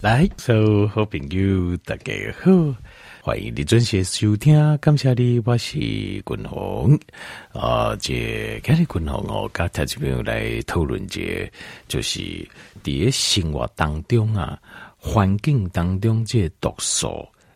[0.00, 2.52] 来，所有好朋友大家好，
[3.20, 6.96] 欢迎你准时收听，感谢你，我是君鸿。
[7.52, 11.50] 啊，这今日君鸿哦，跟听众朋友来讨论这，
[11.88, 12.20] 就是
[12.84, 14.56] 在生活当中啊，
[14.96, 17.08] 环境当中这毒素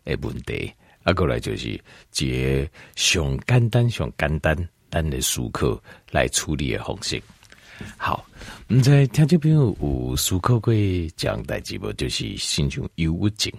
[0.03, 0.69] 的问题，
[1.03, 1.79] 啊，过来就是
[2.11, 4.53] 这上简单、上简单
[4.89, 5.81] 单的思考
[6.11, 7.23] 来处理的方式。
[7.97, 8.23] 好，
[8.67, 10.73] 唔知听这边有思考过
[11.15, 11.91] 讲代志无？
[11.93, 13.51] 就是亲像忧郁症，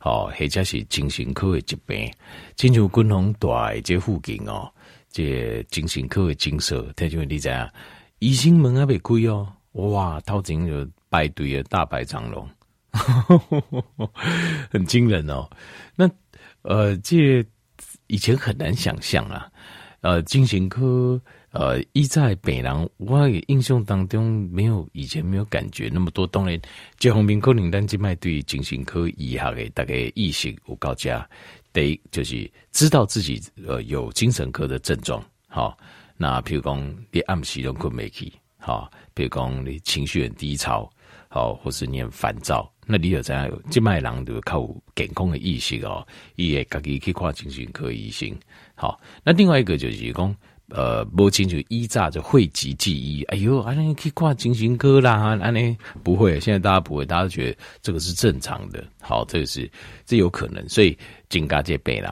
[0.00, 2.10] 哦，或者是精神科的疾病，
[2.56, 4.70] 亲像君鸿住的这附近哦，
[5.10, 7.68] 这精神科的诊所，听众你知影，
[8.20, 12.48] 医生门还未开哦，哇，头前就排队的大排长龙，
[14.70, 15.48] 很惊人哦。
[15.96, 16.08] 那
[16.62, 17.44] 呃，这
[18.06, 19.50] 以前很难想象啊，
[20.00, 21.20] 呃，精神科。
[21.50, 26.26] 呃，一在北南，我印象当中没有以前没有感觉那么多。
[26.26, 26.60] 当然，
[26.98, 31.26] 这方面可能咱今麦对精神科医学的大概意识有高加，
[31.72, 35.24] 得就是知道自己呃有精神科的症状。
[35.48, 35.76] 好，
[36.18, 40.88] 那譬如讲你暗时拢困没去，好，比如讲你情绪很低潮，
[41.28, 48.30] 好，或是你很烦躁，那你就知影今麦人就靠健康的意识哦，伊会家己去看精神科医生。
[48.74, 50.36] 好，那另外一个就是讲。
[50.70, 53.22] 呃，摸清楚依诈就讳疾忌医。
[53.24, 56.38] 哎呦，安尼去挂精神科啦，安尼不会。
[56.40, 58.84] 现在大家不会，大家都觉得这个是正常的。
[59.00, 59.70] 好，这个是
[60.04, 60.96] 这有可能，所以
[61.30, 62.10] 警告这病人，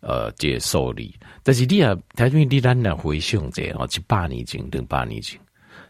[0.00, 1.14] 呃，这受理。
[1.44, 5.38] 但是你啊，台中你咱来回想者哦，七八年前、等八年前，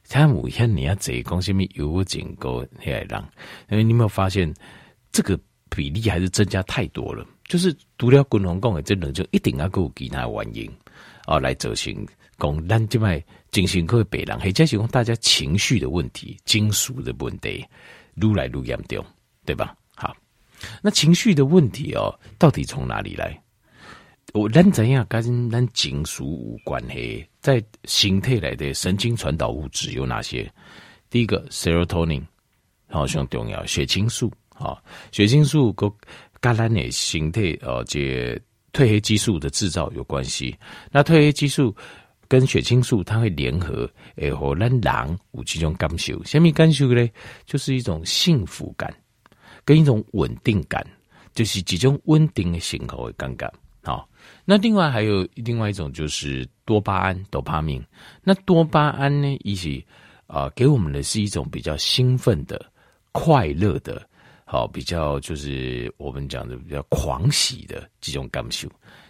[0.07, 3.25] 他有些你要这讲什么有警告遐人，
[3.71, 4.53] 因为你有没有发现
[5.11, 5.39] 这个
[5.71, 7.27] 比例还是增加太多了？
[7.45, 10.71] 就是除了军方讲的，这人就一定要有其他原因。
[11.27, 11.95] 哦，来造成
[12.39, 17.65] 讲咱这卖精神科的病人，或者是讲大家情绪的问题、情绪的问题，
[18.15, 19.05] 愈来愈严重，
[19.45, 19.75] 对吧？
[19.95, 20.17] 好，
[20.83, 23.41] 那情绪的问题哦，到底从哪里来？
[24.33, 27.25] 我咱怎样跟咱情绪有关系？
[27.41, 30.51] 在形态来的神经传导物质有哪些？
[31.11, 32.23] 第一个，serotonin，
[32.89, 34.83] 好像重要，血清素，好，
[35.13, 35.91] 血清素跟
[36.41, 38.41] 跟咱的形态哦，这。
[38.73, 40.57] 褪黑激素的制造有关系，
[40.91, 41.75] 那褪黑激素
[42.27, 46.23] 跟血清素它会联合，诶，和让人有这种感受。
[46.25, 47.07] 什么感受呢？
[47.45, 48.95] 就是一种幸福感，
[49.65, 50.83] 跟一种稳定感，
[51.35, 53.53] 就是几种稳定的信号的感觉。
[53.85, 54.09] 好，
[54.45, 57.85] 那另外还有另外一种就是多巴胺 （dopamine）。
[58.23, 59.85] 那多巴胺呢，一起
[60.27, 62.65] 啊，给我们的是一种比较兴奋的、
[63.11, 64.09] 快乐的。
[64.53, 68.69] 好，比较就是我们讲的比较狂喜的这种感受，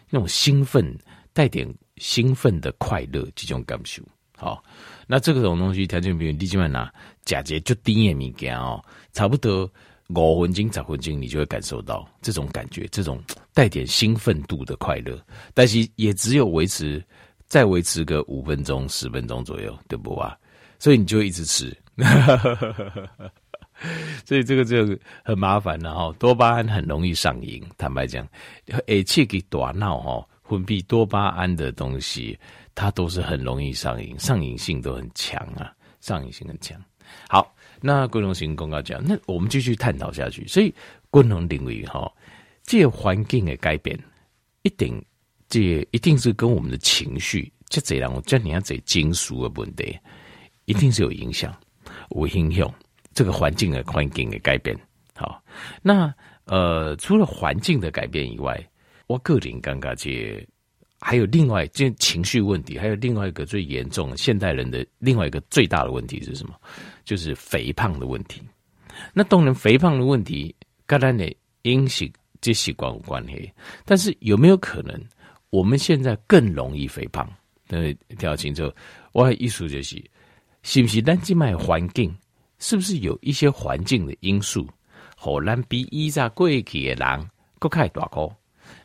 [0.09, 0.97] 那种兴奋
[1.33, 4.01] 带点兴奋的快乐这种感受。
[4.37, 4.63] 好，
[5.05, 6.89] 那这个种东西条件比如你基本拿
[7.25, 8.81] 假节就低眼物件哦，
[9.13, 9.69] 差不多
[10.11, 13.21] 五分钟、十分钟，你就会感受到这种感觉，这种
[13.53, 15.21] 带点兴奋度的快乐，
[15.55, 17.05] 但是也只有维持
[17.49, 20.39] 再维持个五分钟、十分钟左右，对不啊？
[20.79, 21.77] 所以你就一直吃。
[24.25, 27.63] 所以这个就很麻烦了哈，多巴胺很容易上瘾。
[27.77, 28.27] 坦白讲，
[28.87, 32.39] 而且给大脑哈分泌多巴胺的东西，
[32.75, 36.81] 它都是很容易上瘾，上瘾性都很强啊，上瘾性很强。
[37.29, 40.47] 好，那共同性公告讲，那我们继续探讨下去。
[40.47, 40.73] 所以
[41.11, 42.11] 共同领域哈，
[42.65, 43.99] 这环境的改变，
[44.63, 45.05] 一定
[45.49, 49.99] 这一定是跟我们的情绪，这这让我这你要这金属的问题，
[50.67, 51.55] 一定是有影响，
[52.11, 52.73] 有影响。
[53.15, 54.77] 这个环境的环境的改变，
[55.15, 55.43] 好，
[55.83, 56.13] 那
[56.45, 58.59] 呃，除了环境的改变以外，
[59.07, 60.47] 我个人感觉这
[61.01, 66.55] 还有另外这情绪问题，还有另外一个最严重的现代人的另外一个最大的问题是什么？
[67.05, 68.41] 就是肥胖的问题。
[69.13, 70.55] 那当然，肥胖的问题
[70.87, 73.51] 跟咱的饮食这习惯有关系，
[73.85, 75.01] 但是有没有可能
[75.51, 77.29] 我们现在更容易肥胖？
[77.67, 78.73] 对，听清楚，
[79.13, 80.03] 我的意思就是，
[80.63, 82.15] 是不是咱这卖环境？
[82.63, 84.65] 是不是有一些环境的因素，
[85.17, 88.31] 好让比以前过去的人更开大个？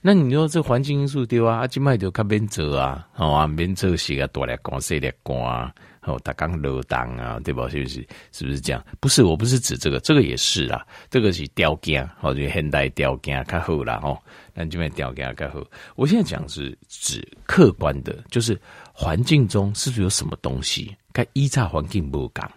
[0.02, 1.58] 那你说这环境因素对啊？
[1.58, 7.70] 啊，今麦就较免做啊，好啊，免做事啊，大力光细力光，好，大刚劳动啊，对吧？
[7.70, 8.08] 是不是？
[8.32, 8.84] 是不是这样？
[9.00, 14.18] 不是，我不是指这个，这个也是啦，这个是条件，或者现代条件较好啦，吼，
[14.56, 15.64] 那今麦条件较好。
[15.96, 18.60] 我现在讲是指客观的，就是
[18.92, 22.52] 环境中是不是有什么东西，该依照环境不讲。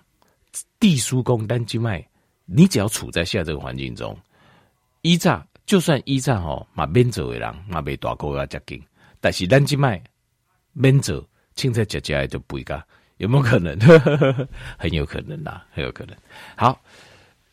[0.78, 2.04] 地书公单机脉，
[2.44, 4.16] 你只要处在现在这个环境中，
[5.02, 8.82] 依诈就算依诈吼，嘛免做的人马被大过啊接近，
[9.20, 10.02] 但是单机脉
[10.72, 11.24] 免做，
[11.54, 12.84] 青菜姐姐就不会噶，
[13.18, 13.78] 有没有可能？
[14.78, 16.16] 很有可能啦，很有可能。
[16.56, 16.80] 好，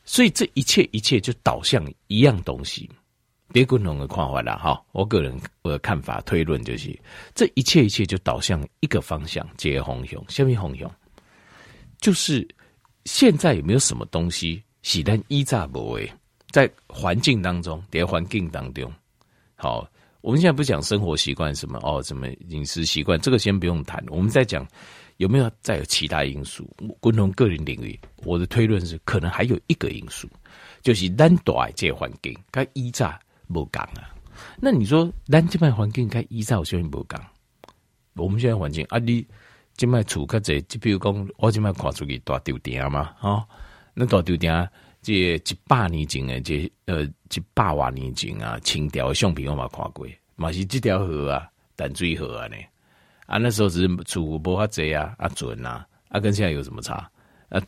[0.03, 2.89] 所以这一切一切就导向一样东西。
[3.53, 6.97] 别共同的看法了哈，我个人我的看法推论就是，
[7.33, 10.91] 这一切一切就导向一个方向，接红熊，下面红熊，
[12.01, 12.45] 就是
[13.07, 16.11] 现在有没有什么东西是咱依在不为，
[16.51, 18.91] 在环境当中，在环境当中，
[19.55, 19.89] 好，
[20.19, 24.67] 我们现在不讲生活习惯什么哦，什么饮食习惯，这个先不用谈，我们在讲。
[25.15, 26.69] 有没有再有其他因素？
[26.99, 30.29] 共同个人领域，我的推论是，可能还有一个因素，
[30.83, 33.17] 就是咱大这环境该依照
[33.51, 34.13] 不讲啊。
[34.59, 37.19] 那你说单这边环境该依照什么不讲？
[38.13, 39.25] 我们现在环境啊，你
[39.77, 43.47] 这边处个这，就比如讲，我即摆看出去大丢店嘛，哦，
[43.93, 44.69] 那大丢店
[45.01, 52.55] 这一百年前的这呃一百万年前啊，清朝的相片我嘛看过，嘛是这条河啊，淡水河啊呢。
[53.27, 57.09] 啊，那时候是主播啊贼啊啊准啊，啊跟现在有什么差？
[57.49, 57.61] 啊，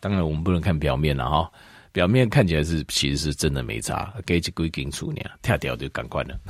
[0.00, 1.52] 当然我们不能看表面了哈，
[1.92, 6.40] 表面看起来是其实是真的没差，给几归金处呢，跳掉就赶快了。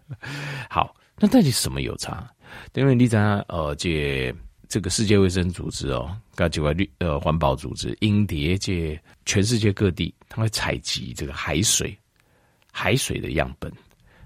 [0.68, 2.26] 好，那到底什么有差？
[2.74, 4.34] 因为你知道呃，这
[4.68, 11.96] 这个世界卫生组织哦，跟几个绿呃环保组织，英蝶界全世界各地，他会采集这个海水
[12.72, 13.72] 海水的样本，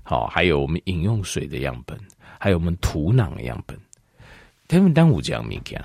[0.02, 1.98] 好，还有我们饮用水的样本。
[2.40, 3.76] 还有我们土壤的样本，
[4.68, 5.84] 他们单五这样物件，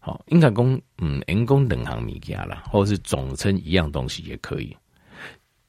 [0.00, 4.76] 好，应该讲嗯，人工两行物件啦，或者是总称一样东西也可以。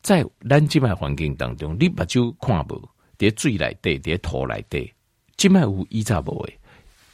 [0.01, 4.91] 在咱这边环境当中，你把就看不，在水来对，在土来对，
[5.39, 6.59] 这边有依咋不为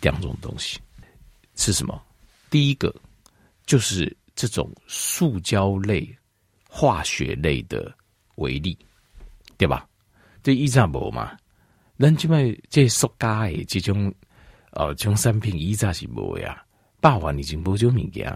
[0.02, 0.80] 两种东西
[1.56, 2.02] 是什么？
[2.50, 2.92] 第一个
[3.68, 6.10] 就是这种塑胶类、
[6.68, 7.96] 化学类的
[8.38, 8.76] 微粒，
[9.60, 9.88] 对吧？
[10.42, 11.38] 这依咋不嘛？
[12.00, 14.12] 咱即卖这塑胶的这种
[14.72, 16.66] 呃，这种产品以前是无呀，
[17.00, 18.36] 百万已经无这种物件。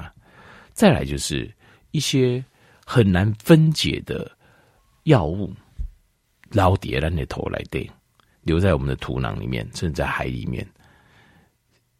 [0.71, 1.51] 再来就是
[1.89, 2.45] 一些
[2.86, 4.31] 很难分解的
[5.06, 5.51] 药物，
[6.51, 7.89] 捞叠咱的头来对，
[8.41, 10.65] 留在我们的土壤里面，甚至在海里面。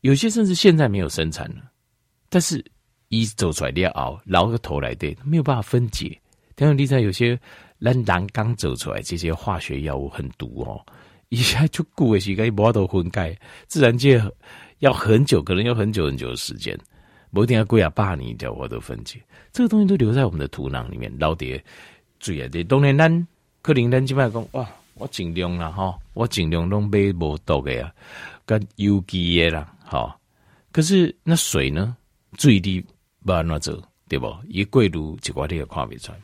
[0.02, 1.64] 有些甚至现在没有生产了，
[2.30, 2.64] 但是
[3.10, 6.18] 一走出来你要熬，捞个头来对，没有办法分解。
[6.56, 7.40] 但是你在有些
[7.82, 10.80] 咱人刚走出来，这些化学药物很毒哦。
[11.30, 13.38] 一下就固的时间，无法度分解，
[13.68, 14.22] 自然界
[14.80, 16.78] 要很久，可能要很久很久的时间，
[17.32, 19.22] 不一定要过啊百年才无法度分解。
[19.52, 21.64] 这个东西都留在我们的土壤里面，老爹
[22.20, 22.64] 最爱的。
[22.64, 23.28] 当然咱
[23.62, 24.68] 可能咱即摆讲哇，
[25.00, 27.92] 我尽量啦哈，我尽量拢买无毒的啊，
[28.46, 30.16] 跟有机的啦，哈。
[30.72, 31.96] 可是那水呢？
[32.38, 32.86] 最低
[33.26, 34.32] 不安怎做，对不？
[34.48, 36.20] 一贵如一寡滴个看不出来。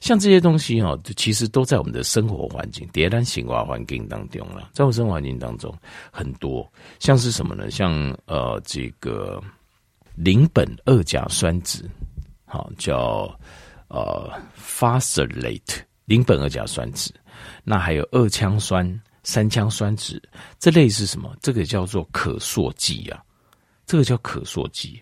[0.00, 4.70] 像这些东西哦，其实都在我们的生活环境、迭代生活环境当中了。
[4.72, 5.74] 在我们生活环境当中，
[6.12, 7.70] 很多像是什么呢？
[7.70, 7.90] 像
[8.26, 9.42] 呃，这个
[10.14, 11.82] 邻苯二甲酸酯，
[12.44, 13.34] 好叫
[13.88, 14.30] 呃
[14.60, 17.10] phthalate 邻苯二甲酸酯。
[17.62, 20.20] 那还有二羟酸、三羟酸酯，
[20.58, 21.32] 这类是什么？
[21.40, 23.22] 这个叫做可塑剂啊，
[23.86, 25.00] 这个叫可塑剂。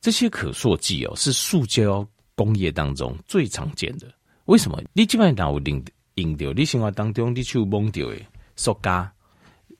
[0.00, 4.06] 这些可塑剂哦，是塑胶工业当中最常见的。
[4.44, 4.78] 为什么？
[4.92, 5.84] 你基本上有用
[6.16, 8.20] 用到，你生活当中你手摸到的
[8.54, 9.10] 塑胶，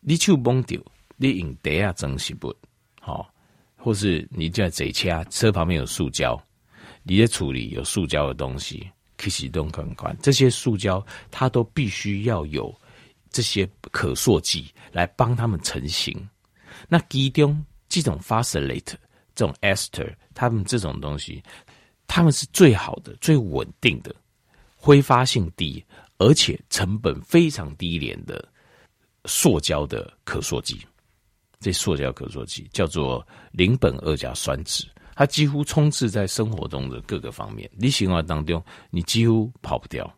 [0.01, 0.79] 你手摸到，
[1.17, 2.57] 你用袋啊装食物，
[3.01, 3.29] 好，
[3.77, 6.43] 或是你在坐车，车旁边有塑胶，
[7.03, 10.15] 你在处理有塑胶的东西，其实都很快。
[10.23, 12.75] 这些塑胶它都必须要有
[13.31, 16.29] 这些可塑剂来帮他们成型。
[16.89, 18.95] 那其中这种 phthalate
[19.35, 21.43] 这种 ester，他们这种东西，
[22.07, 24.15] 他们是最好的、最稳定的。
[24.77, 25.83] 挥发性低，
[26.19, 28.47] 而且成本非常低廉的
[29.25, 30.79] 塑胶的可塑剂，
[31.59, 40.13] 这塑胶可塑剂叫做邻苯二甲酸酯，它几乎充斥在生活中的各个方面，你生活当中你几乎跑不掉。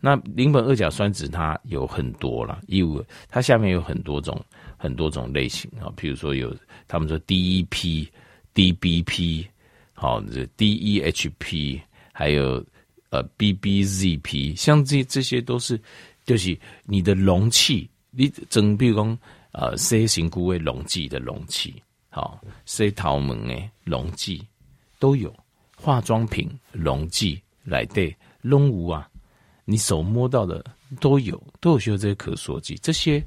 [0.00, 4.40] 那邻苯二甲酸酯它有很多啦，因为它下面有很多种
[4.76, 6.56] 很多种类型啊，比如说有
[6.88, 8.08] 他们说 DEP、
[8.54, 9.46] DBP，
[9.92, 11.80] 好，这 DEHP，
[12.12, 12.64] 还有。
[13.12, 15.76] 呃，BBZP，像这这些都是，
[16.24, 19.18] 就是你的容器，你整比如讲，
[19.50, 24.44] 呃，C 型固位溶剂的容器，好，C 陶门诶溶剂
[24.98, 25.32] 都有，
[25.76, 29.08] 化妆品溶剂来对拢有啊，
[29.64, 30.64] 你手摸到的
[31.00, 33.24] 都有，都有需要这些可塑剂，这些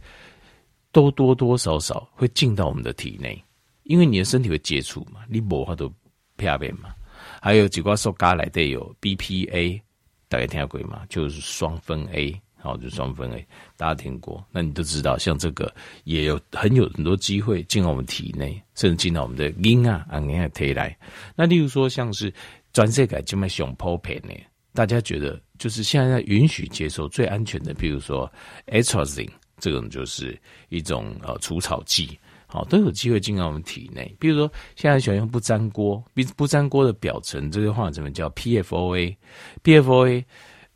[0.92, 3.42] 都多多少少会进到我们的体内，
[3.84, 5.92] 因为你的身体会接触嘛，你无法度
[6.36, 6.94] 片面嘛。
[7.42, 9.82] 还有几罐塑胶来的有 BPA，
[10.28, 11.06] 大家听下过吗？
[11.08, 14.41] 就是双酚 A，好，就双酚 A，大家听过？
[14.50, 15.70] 那你都知道，像这个
[16.05, 20.96] 也有很有很多机会进到我们体内，甚至进到我们的阴啊啊，你看体内。
[21.36, 22.34] 那例如说，像是
[22.72, 24.34] 全世界这么上普遍呢？
[24.74, 28.32] 大家觉得就是现在允许接受最安全的，比如说
[28.67, 29.29] atrazine
[29.60, 30.39] 这种就是
[30.70, 32.17] 一种呃除草剂，
[32.48, 34.15] 好都有机会进到我们体内。
[34.22, 40.24] 比如说现在喜欢用不粘锅，不不粘锅的表层这个化学成分叫 PFOA，PFOA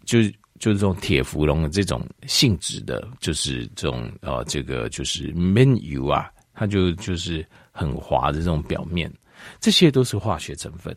[0.06, 0.20] 就
[0.60, 9.12] 就是这种铁氟龙的这种性质的，就是这种呃这个就是闷油啊，它就就是很滑的这种表面，
[9.60, 10.96] 这些都是化学成分。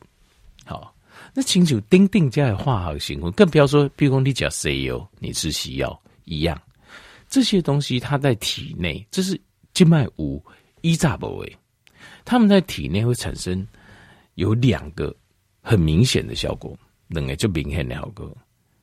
[0.65, 0.95] 好。
[1.33, 6.61] 那清楚丁丁加的化学成分，更不要说，比如说你讲西药，你吃西药一样，
[7.29, 9.41] 这些东西它在体内，这是
[9.73, 10.43] 静脉五
[10.81, 11.57] 一炸部位，
[12.25, 13.65] 它们在体内会产生
[14.35, 15.15] 有两个
[15.61, 16.77] 很明显的效果，
[17.09, 18.37] 两个就明显的效果，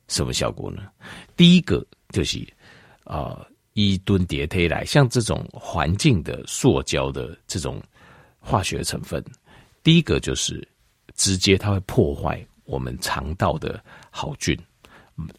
[0.08, 0.90] 什么效果呢？
[1.36, 2.46] 第一个就是
[3.04, 7.80] 啊，一吨叠推来，像这种环境的塑胶的这种
[8.40, 9.24] 化学成分，
[9.82, 10.66] 第一个就是。
[11.14, 14.56] 直接它会破坏我们肠道的好菌，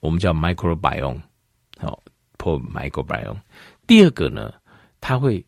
[0.02, 1.22] 我们叫 microbiome，
[1.78, 2.04] 好
[2.38, 3.40] 破 microbiome。
[3.88, 4.54] 第二个呢，
[5.00, 5.46] 它会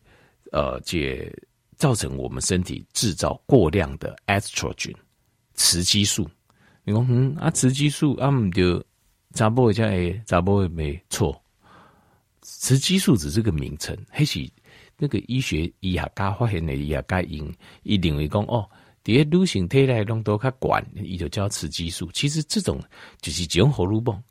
[0.54, 1.30] 呃解
[1.76, 4.96] 造成我们身体制造过量的 estrogen
[5.56, 6.30] 雌激素。
[6.86, 8.82] 你说嗯啊雌激素啊，就
[9.34, 11.42] 查甫叫诶查甫没错，
[12.42, 14.50] 雌激素只是个名称，还是
[14.98, 18.68] 那个医学医学家发现的医学家因一定会讲哦。
[19.04, 22.08] 第一，女性体内浓度较悬，伊就叫雌激素。
[22.14, 22.80] 其实这种
[23.20, 24.22] 就是一种荷尔蒙，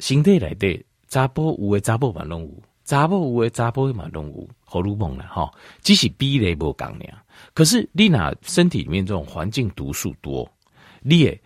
[0.00, 5.52] 身体内的查甫有的查甫嘛拢有，查甫有的查甫嘛拢有荷尔蒙啦，哈，
[5.82, 7.18] 只是比例不共量。
[7.52, 10.50] 可是你那身体里面这种环境毒素多，
[11.02, 11.38] 你也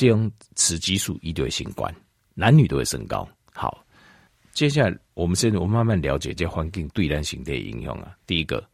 [0.00, 1.86] 这种雌激素一定会升高，
[2.32, 3.28] 男女都会升高。
[3.52, 3.84] 好，
[4.54, 8.16] 接下来我们现在我们慢慢了解这环境对男性的影响啊。
[8.26, 8.66] 第一个，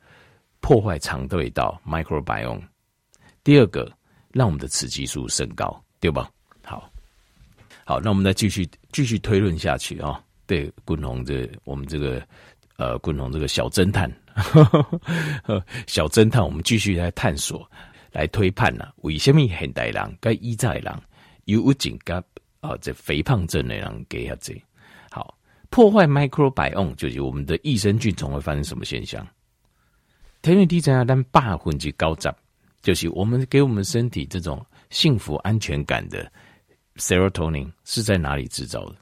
[0.61, 2.63] 破坏肠道道 microbiome。
[3.43, 3.91] 第二个，
[4.31, 6.31] 让我们的雌激素升高，对吧？
[6.63, 6.89] 好，
[7.85, 10.23] 好，那我们再继续继续推论下去啊、哦。
[10.47, 12.25] 对，滚红这我们这个
[12.77, 14.63] 呃，滚红这个小侦探呵
[15.43, 17.69] 呵， 小侦探，我们继续来探索，
[18.13, 20.95] 来推判呐，为什么现代人该依在人
[21.47, 22.17] 有紧跟
[22.61, 24.55] 啊这肥胖症的人给下这
[25.11, 25.37] 好
[25.71, 29.27] 破坏 microbiome，就是我们的益生菌总会发生什么现象？
[30.43, 32.33] 天然地震啊，但百分之高涨。
[32.83, 36.31] 就是我们给我们身体这种幸福安全感的
[36.95, 38.97] serotonin 是在哪里制造的？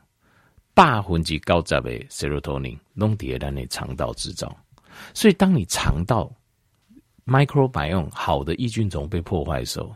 [0.73, 4.57] 百分之高涨的 serotonin 弄叠在那肠道制造。
[5.13, 6.33] 所以当你肠道
[7.27, 9.95] microbiome 好的益菌种被破坏的时候，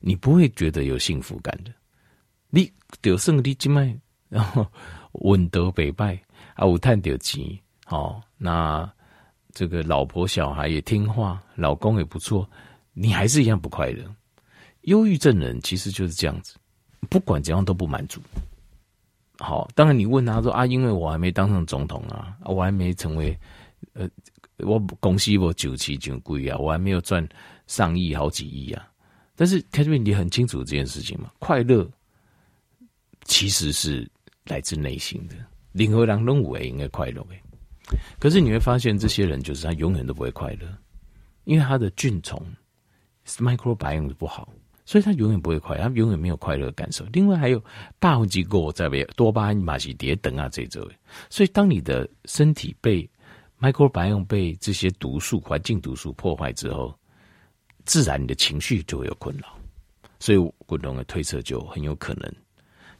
[0.00, 1.72] 你不会觉得有幸福感的。
[2.50, 3.96] 你就算你静脉，
[4.28, 4.66] 然后
[5.12, 6.14] 稳得北拜
[6.54, 7.44] 啊，有赚到钱，
[7.86, 8.90] 好，那
[9.52, 12.48] 这个老婆小孩也听话，老公也不错。
[12.92, 14.04] 你还是一样不快乐。
[14.82, 16.56] 忧郁症人其实就是这样子，
[17.08, 18.20] 不管怎样都不满足。
[19.38, 23.38] 好，当然你问他说啊，因为我还没当上总统啊，我还没成为
[23.94, 24.08] 呃，
[24.58, 27.26] 我公司我九七九贵啊，我还没有赚
[27.66, 28.86] 上亿好几亿啊。
[29.34, 31.30] 但是他这边你很清楚这件事情嘛？
[31.38, 31.88] 快乐
[33.24, 34.08] 其实是
[34.44, 35.34] 来自内心的。
[35.72, 37.40] 任何人都会应该快乐诶。
[38.18, 40.66] 可是你会发现，这些人就是他永远都不会快乐，
[41.44, 42.40] 因为他的菌丛。
[43.38, 44.52] microbiome 不好，
[44.84, 47.04] 所以他永远不会快乐，他永远没有快乐的感受。
[47.12, 47.62] 另外还有
[48.00, 50.84] 大分子过在位，多巴胺、马西蝶等啊这种。
[51.28, 53.08] 所以当你的身体被
[53.60, 56.92] microbiome 被这些毒素、环境毒素破坏之后，
[57.84, 59.56] 自然你的情绪就会有困扰。
[60.18, 62.34] 所以滚动的推测就很有可能，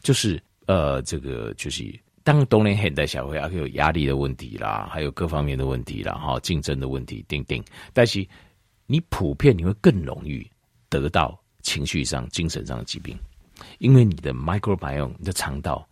[0.03, 8.27] 就是呃，这个就是当东年现代社会还有压力的问题啦，还有各方面的问题啦，哈，竞争的问题，等等，但是。
[8.93, 10.45] 你普遍你会更容易
[10.89, 13.17] 得到情绪上、精神上的疾病，
[13.79, 15.89] 因为你的 microbiome 你的肠道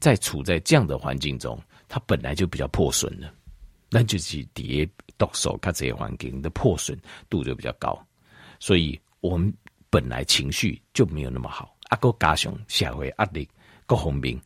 [0.00, 1.60] 在处在这样的环境中，
[1.90, 3.30] 它本来就比较破损了，
[3.90, 6.98] 那就是底下毒素它这些环境的破损
[7.28, 8.02] 度就比较高，
[8.58, 9.52] 所以我们
[9.90, 13.48] 本来情绪就没有那么好，阿哥加上社会压力
[13.86, 14.40] 各方面，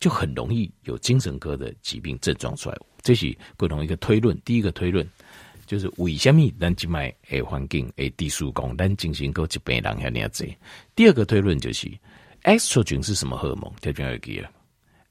[0.00, 2.78] 就很容易有精神科的疾病症状出来。
[3.02, 5.08] 这是共同一个推论，第一个推论。
[5.66, 10.56] 就是为什么咱静脉诶环境诶低速工，咱进行过疾病人遐尔济。
[10.94, 11.86] 第二个推论就是
[12.44, 13.70] ，estrogen 是什么荷尔蒙？
[13.82, 14.50] 特别要记啊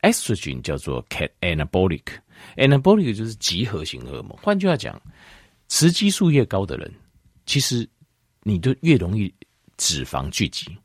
[0.01, 4.35] ，estrogen 叫做 cat anabolic，anabolic 就是集合型荷尔蒙。
[4.41, 4.99] 换句话讲，
[5.67, 6.91] 雌激素越高的人，
[7.45, 7.87] 其实
[8.41, 9.31] 你就越容易
[9.77, 10.75] 脂肪聚集，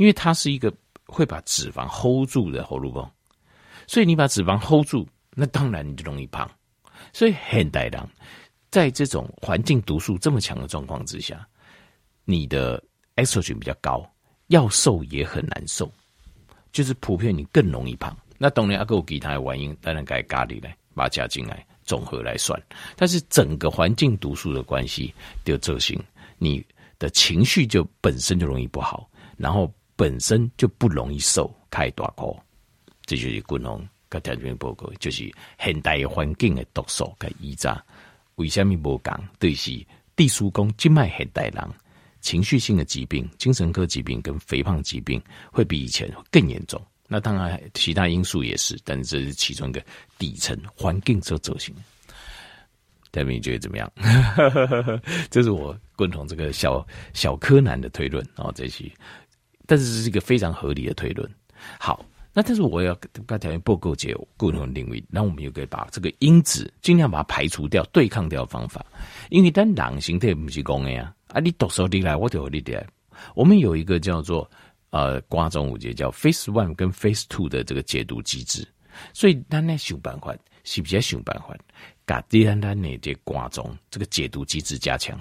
[0.00, 0.72] 因为它是一个
[1.04, 3.06] 会把脂肪 hold 住的喉咙泵。
[3.86, 6.50] 所以你把脂肪 hold 住，那当然你就容易胖。
[7.12, 8.08] 所以现代人。
[8.70, 11.44] 在这种环境毒素这么强的状况之下，
[12.24, 12.80] 你的
[13.16, 14.08] estrogen 比较高，
[14.46, 15.92] 要瘦也很难瘦，
[16.70, 18.16] 就是普遍你更容易胖。
[18.38, 22.62] 那当然阿哥有其他的原因，当然该咖喱来把它加进来，综合来算。
[22.94, 25.12] 但是整个环境毒素的关系
[25.44, 25.98] 就造成
[26.38, 26.64] 你
[26.96, 29.68] 的情绪就本身就容易不好，然后
[30.00, 32.26] 本身就不容易瘦，开大块。
[33.04, 35.30] 这就是滚红跟条件报告，就是
[35.62, 37.84] 现代环境的毒素跟依渣。
[38.36, 39.22] 为什么不讲？
[39.38, 41.68] 就是地书公静脉现代人
[42.22, 46.80] 情绪性的疾病、精神科疾病跟肥胖疾病会比以前更严重。
[47.06, 49.84] 那当然，其他因素也是，但是这是其中一个
[50.16, 51.82] 底层环境所造成的。
[53.10, 53.92] 戴明，觉得怎么样？
[55.28, 58.90] 这是我共同这个小小柯南的推论啊，这些，
[59.70, 61.30] 但是这是一个非常合理的推论。
[61.78, 62.92] 好，那但是我要
[63.24, 68.84] 跟条件不够结共同领域，那我们又可以把这个因子尽量把它排除掉、对抗掉方法。
[69.28, 72.84] 因为当狼形态不是公的呀，啊，你读书你来，我就你来。
[73.36, 74.50] 我们有一个叫做。
[74.92, 78.66] 呃，瓜中五节叫 face One 跟 face Two 的这个解毒机制，
[79.14, 80.34] 所以咱来想办法，
[80.64, 81.56] 是不是想办法，
[82.04, 85.16] 把第三单那这瓜中这个解毒机制加强，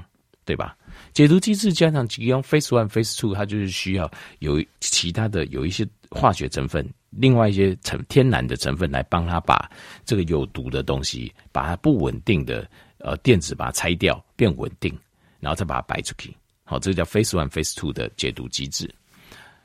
[0.50, 0.76] 对吧？
[1.14, 9.70] 解毒机制加强，只用 face One、face Two，它就是需要有其他的有一些化学成分，另外一些成天然的成分来帮它把
[10.04, 14.92] 这个有毒的东西，把它不稳定的呃电子把它拆掉，变稳定，
[15.40, 16.36] 然后再把它摆出去。
[16.64, 18.92] 好，这个叫 face One、face Two 的解毒机制。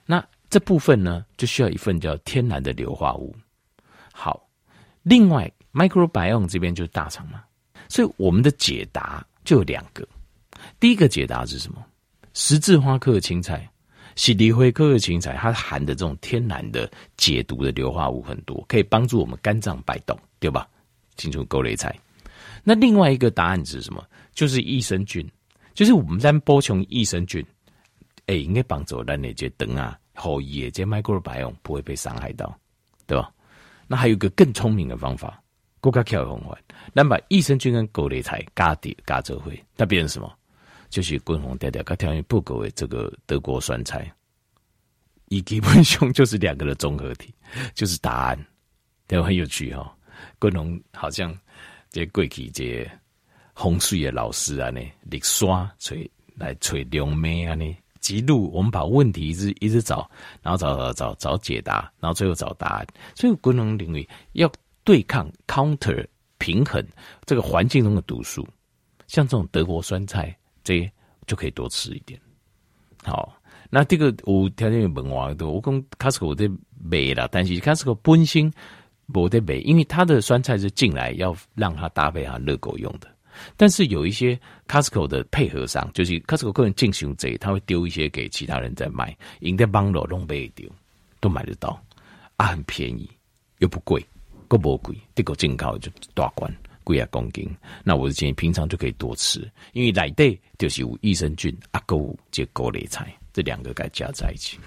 [0.05, 3.35] 那这部分呢，就需要一份叫天然的硫化物。
[4.13, 4.47] 好，
[5.03, 7.43] 另外 microbiome 这边就是大肠嘛，
[7.89, 10.07] 所以我们的解答就有两个。
[10.81, 11.85] 第一个解答是什么？
[12.33, 13.69] 十字花科的青菜，
[14.17, 20.69] 洗涤灰科的青菜，它含的这种天然的解毒的硫化物很多，可以帮助我们肝脏摆动，对吧？
[21.17, 21.95] 清楚勾类菜。
[22.65, 24.05] 那另外一个答案是什么？
[24.35, 25.31] 就是益生菌，
[25.75, 27.45] 就是我们在播穷益生菌。
[28.27, 32.59] 哎，应该帮助咱那些灯啊，后叶这 microbiome 不会被伤害到，
[33.07, 33.31] 对吧？
[33.87, 35.41] 那还有一个更聪明的方法，
[35.79, 36.59] 更加巧的方法，
[36.95, 40.33] 咱把益生菌跟高丽菜加点加这会，那变成什么？
[40.95, 44.09] 就是滚红调调，它条件不够的这个德国酸菜，
[45.27, 47.35] 一基本上就是两个的综合体，
[47.75, 48.47] 就是答案，
[49.09, 49.21] 对？
[49.21, 49.91] 很有趣哈、哦。
[50.39, 51.37] 滚红好像
[51.91, 52.89] 这过去这
[53.57, 54.81] 风水的老师啊，呢，
[55.11, 57.77] 历刷吹来吹龙妹啊，呢。
[57.99, 60.09] 记录，我们把问题一直一直找，
[60.43, 62.87] 然后找找找找解答，然后最后找答案。
[63.17, 64.49] 所以，功能领域要
[64.85, 66.07] 对抗 counter
[66.39, 66.87] 平衡
[67.25, 68.47] 这个环境中的毒素，
[69.09, 70.91] 像这种德国酸菜，这
[71.27, 72.19] 就可以多吃一点。
[73.05, 73.37] 好，
[73.71, 76.49] 那这个有条件有文化的，我讲 Costco 的
[76.83, 78.51] 卖啦，但是 Costco 本身
[79.13, 83.09] 不得卖，因为它的酸菜是进来要让它搭配它热狗用的。
[83.57, 90.71] 但是有一些 Costco 的配合商，就是 Costco 个人进行这，他会丢一些给其他人在卖，赢的帮罗弄被丢，
[91.21, 91.79] 都买得到，
[92.37, 93.11] 啊，很便宜
[93.59, 94.05] 又不贵，
[94.47, 96.51] 够不贵，这个进口就大罐
[96.85, 97.51] 贵啊公斤。
[97.83, 104.59] 那我是建议平常就可以多吃，因为奶袋就是有益生菌啊，够这高丽菜这两个该加在一起。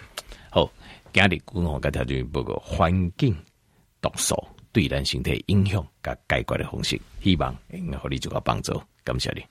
[0.50, 0.70] 好，
[1.14, 3.34] 今日共同该条件报告环境
[4.02, 4.36] 毒素。
[4.74, 9.44] 对咱身体影响甲解决的方式，希望能够互你做个帮助，感谢你。